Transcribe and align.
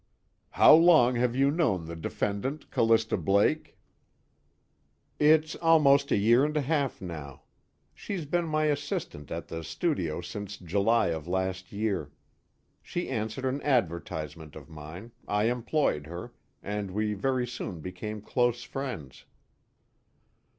"How 0.49 0.73
long 0.73 1.13
have 1.17 1.35
you 1.35 1.51
known 1.51 1.85
the 1.85 1.95
defendant 1.95 2.71
Callista 2.71 3.17
Blake?" 3.17 3.77
"It's 5.19 5.53
almost 5.57 6.09
a 6.11 6.17
year 6.17 6.43
and 6.43 6.57
a 6.57 6.61
half 6.61 7.01
now. 7.03 7.43
She's 7.93 8.25
been 8.25 8.47
my 8.47 8.63
assistant 8.65 9.29
at 9.29 9.47
the 9.49 9.63
studio 9.63 10.19
since 10.19 10.57
July 10.57 11.09
of 11.09 11.27
last 11.27 11.71
year. 11.71 12.09
She 12.81 13.09
answered 13.11 13.45
an 13.45 13.61
advertisement 13.61 14.55
of 14.55 14.71
mine, 14.71 15.11
I 15.27 15.51
employed 15.51 16.07
her, 16.07 16.33
and 16.63 16.89
we 16.89 17.13
very 17.13 17.45
soon 17.45 17.79
became 17.79 18.21
close 18.21 18.63
friends." 18.63 19.25